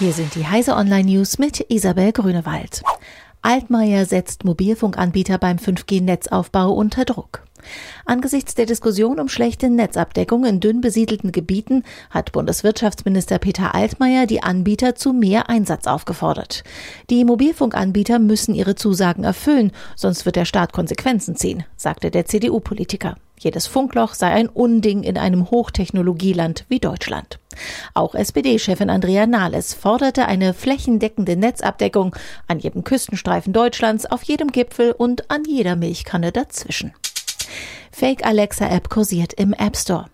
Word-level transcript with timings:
Hier 0.00 0.12
sind 0.12 0.34
die 0.34 0.44
Heise 0.44 0.74
Online 0.74 1.08
News 1.08 1.38
mit 1.38 1.66
Isabel 1.70 2.10
Grünewald. 2.10 2.82
Altmaier 3.42 4.06
setzt 4.06 4.44
Mobilfunkanbieter 4.44 5.38
beim 5.38 5.56
5G-Netzaufbau 5.58 6.72
unter 6.72 7.04
Druck. 7.04 7.43
Angesichts 8.04 8.54
der 8.54 8.66
Diskussion 8.66 9.20
um 9.20 9.28
schlechte 9.28 9.70
Netzabdeckung 9.70 10.44
in 10.44 10.60
dünn 10.60 10.80
besiedelten 10.80 11.32
Gebieten 11.32 11.82
hat 12.10 12.32
Bundeswirtschaftsminister 12.32 13.38
Peter 13.38 13.74
Altmaier 13.74 14.26
die 14.26 14.42
Anbieter 14.42 14.94
zu 14.94 15.12
mehr 15.12 15.48
Einsatz 15.48 15.86
aufgefordert. 15.86 16.64
Die 17.10 17.24
Mobilfunkanbieter 17.24 18.18
müssen 18.18 18.54
ihre 18.54 18.74
Zusagen 18.74 19.24
erfüllen, 19.24 19.72
sonst 19.96 20.26
wird 20.26 20.36
der 20.36 20.44
Staat 20.44 20.72
Konsequenzen 20.72 21.36
ziehen, 21.36 21.64
sagte 21.76 22.10
der 22.10 22.26
CDU-Politiker. 22.26 23.16
Jedes 23.38 23.66
Funkloch 23.66 24.14
sei 24.14 24.28
ein 24.28 24.48
Unding 24.48 25.02
in 25.02 25.18
einem 25.18 25.50
Hochtechnologieland 25.50 26.64
wie 26.68 26.78
Deutschland. 26.78 27.40
Auch 27.92 28.14
SPD-Chefin 28.14 28.90
Andrea 28.90 29.26
Nahles 29.26 29.74
forderte 29.74 30.26
eine 30.26 30.54
flächendeckende 30.54 31.36
Netzabdeckung 31.36 32.14
an 32.46 32.58
jedem 32.58 32.84
Küstenstreifen 32.84 33.52
Deutschlands, 33.52 34.06
auf 34.06 34.22
jedem 34.22 34.48
Gipfel 34.48 34.92
und 34.92 35.30
an 35.30 35.42
jeder 35.46 35.76
Milchkanne 35.76 36.32
dazwischen. 36.32 36.92
Fake 38.04 38.26
Alexa 38.26 38.68
App 38.68 38.90
kursiert 38.90 39.32
im 39.32 39.54
App 39.54 39.78
Store. 39.78 40.10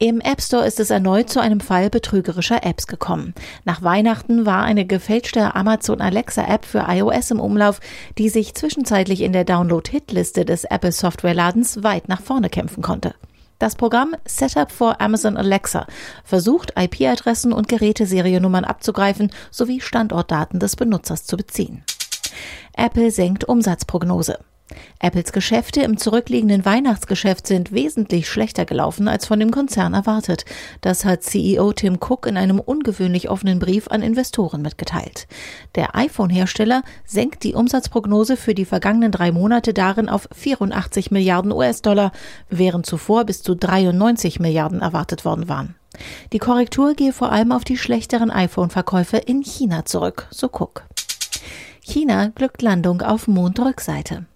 Im 0.00 0.20
App 0.20 0.42
Store 0.42 0.66
ist 0.66 0.80
es 0.80 0.90
erneut 0.90 1.30
zu 1.30 1.38
einem 1.38 1.60
Fall 1.60 1.88
betrügerischer 1.88 2.64
Apps 2.64 2.88
gekommen. 2.88 3.32
Nach 3.64 3.80
Weihnachten 3.80 4.44
war 4.44 4.64
eine 4.64 4.84
gefälschte 4.86 5.54
Amazon 5.54 6.00
Alexa 6.00 6.42
App 6.42 6.64
für 6.64 6.84
iOS 6.88 7.30
im 7.30 7.38
Umlauf, 7.38 7.78
die 8.18 8.28
sich 8.28 8.56
zwischenzeitlich 8.56 9.20
in 9.20 9.32
der 9.32 9.44
Download-Hitliste 9.44 10.44
des 10.44 10.64
Apple 10.64 10.90
Software-Ladens 10.90 11.84
weit 11.84 12.08
nach 12.08 12.20
vorne 12.20 12.50
kämpfen 12.50 12.82
konnte. 12.82 13.14
Das 13.60 13.76
Programm 13.76 14.16
Setup 14.24 14.72
for 14.72 15.00
Amazon 15.00 15.36
Alexa 15.36 15.86
versucht, 16.24 16.72
IP-Adressen 16.76 17.52
und 17.52 17.68
Geräteseriennummern 17.68 18.64
abzugreifen 18.64 19.30
sowie 19.52 19.80
Standortdaten 19.80 20.58
des 20.58 20.74
Benutzers 20.74 21.24
zu 21.24 21.36
beziehen. 21.36 21.84
Apple 22.76 23.12
senkt 23.12 23.44
Umsatzprognose. 23.44 24.40
Apples 24.98 25.32
Geschäfte 25.32 25.82
im 25.82 25.96
zurückliegenden 25.96 26.64
Weihnachtsgeschäft 26.64 27.46
sind 27.46 27.72
wesentlich 27.72 28.28
schlechter 28.28 28.64
gelaufen 28.64 29.08
als 29.08 29.26
von 29.26 29.40
dem 29.40 29.50
Konzern 29.50 29.94
erwartet. 29.94 30.44
Das 30.80 31.04
hat 31.04 31.22
CEO 31.22 31.72
Tim 31.72 31.98
Cook 32.00 32.26
in 32.26 32.36
einem 32.36 32.60
ungewöhnlich 32.60 33.30
offenen 33.30 33.58
Brief 33.58 33.88
an 33.88 34.02
Investoren 34.02 34.62
mitgeteilt. 34.62 35.26
Der 35.74 35.96
iPhone-Hersteller 35.96 36.82
senkt 37.04 37.42
die 37.42 37.54
Umsatzprognose 37.54 38.36
für 38.36 38.54
die 38.54 38.64
vergangenen 38.64 39.12
drei 39.12 39.32
Monate 39.32 39.74
darin 39.74 40.08
auf 40.08 40.28
84 40.32 41.10
Milliarden 41.10 41.52
US-Dollar, 41.52 42.12
während 42.48 42.86
zuvor 42.86 43.24
bis 43.24 43.42
zu 43.42 43.54
93 43.54 44.40
Milliarden 44.40 44.80
erwartet 44.80 45.24
worden 45.24 45.48
waren. 45.48 45.74
Die 46.32 46.38
Korrektur 46.38 46.94
gehe 46.94 47.12
vor 47.12 47.32
allem 47.32 47.52
auf 47.52 47.64
die 47.64 47.76
schlechteren 47.76 48.30
iPhone-Verkäufe 48.30 49.18
in 49.18 49.42
China 49.42 49.84
zurück, 49.84 50.26
so 50.30 50.46
Cook. 50.46 50.84
China 51.80 52.28
glückt 52.28 52.62
Landung 52.62 53.02
auf 53.02 53.26
Mondrückseite. 53.26 54.26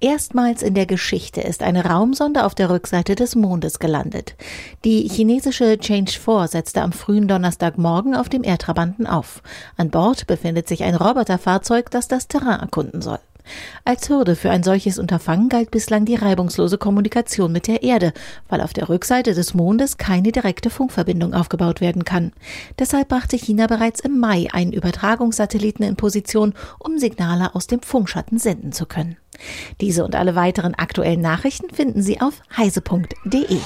Erstmals 0.00 0.62
in 0.62 0.74
der 0.74 0.86
Geschichte 0.86 1.40
ist 1.40 1.60
eine 1.60 1.84
Raumsonde 1.86 2.44
auf 2.44 2.54
der 2.54 2.70
Rückseite 2.70 3.16
des 3.16 3.34
Mondes 3.34 3.80
gelandet. 3.80 4.36
Die 4.84 5.08
chinesische 5.08 5.76
Change 5.76 6.12
4 6.12 6.46
setzte 6.46 6.82
am 6.82 6.92
frühen 6.92 7.26
Donnerstagmorgen 7.26 8.14
auf 8.14 8.28
dem 8.28 8.44
Erdtrabanten 8.44 9.08
auf. 9.08 9.42
An 9.76 9.90
Bord 9.90 10.28
befindet 10.28 10.68
sich 10.68 10.84
ein 10.84 10.94
Roboterfahrzeug, 10.94 11.90
das 11.90 12.06
das 12.06 12.28
Terrain 12.28 12.60
erkunden 12.60 13.02
soll. 13.02 13.18
Als 13.84 14.08
Hürde 14.08 14.36
für 14.36 14.50
ein 14.50 14.62
solches 14.62 14.98
Unterfangen 14.98 15.48
galt 15.48 15.70
bislang 15.70 16.04
die 16.04 16.14
reibungslose 16.14 16.78
Kommunikation 16.78 17.52
mit 17.52 17.66
der 17.66 17.82
Erde, 17.82 18.12
weil 18.48 18.60
auf 18.60 18.72
der 18.72 18.88
Rückseite 18.88 19.34
des 19.34 19.54
Mondes 19.54 19.96
keine 19.96 20.32
direkte 20.32 20.70
Funkverbindung 20.70 21.34
aufgebaut 21.34 21.80
werden 21.80 22.04
kann. 22.04 22.32
Deshalb 22.78 23.08
brachte 23.08 23.36
China 23.36 23.66
bereits 23.66 24.00
im 24.00 24.18
Mai 24.18 24.48
einen 24.52 24.72
Übertragungssatelliten 24.72 25.84
in 25.84 25.96
Position, 25.96 26.54
um 26.78 26.98
Signale 26.98 27.54
aus 27.54 27.66
dem 27.66 27.80
Funkschatten 27.80 28.38
senden 28.38 28.72
zu 28.72 28.86
können. 28.86 29.16
Diese 29.80 30.04
und 30.04 30.16
alle 30.16 30.34
weiteren 30.34 30.74
aktuellen 30.74 31.20
Nachrichten 31.20 31.72
finden 31.72 32.02
Sie 32.02 32.20
auf 32.20 32.40
heise.de. 32.56 33.58